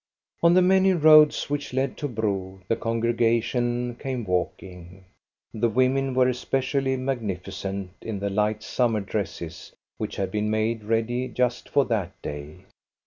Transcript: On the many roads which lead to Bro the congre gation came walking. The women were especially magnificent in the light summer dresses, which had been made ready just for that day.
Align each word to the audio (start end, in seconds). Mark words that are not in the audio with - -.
On 0.41 0.55
the 0.55 0.63
many 0.63 0.93
roads 0.93 1.47
which 1.47 1.73
lead 1.73 1.95
to 1.97 2.07
Bro 2.07 2.61
the 2.67 2.75
congre 2.75 3.13
gation 3.13 3.99
came 3.99 4.23
walking. 4.23 5.05
The 5.53 5.69
women 5.69 6.15
were 6.15 6.27
especially 6.27 6.97
magnificent 6.97 7.91
in 8.01 8.17
the 8.17 8.31
light 8.31 8.63
summer 8.63 9.01
dresses, 9.01 9.73
which 9.99 10.15
had 10.15 10.31
been 10.31 10.49
made 10.49 10.85
ready 10.85 11.27
just 11.27 11.69
for 11.69 11.85
that 11.85 12.19
day. 12.23 12.65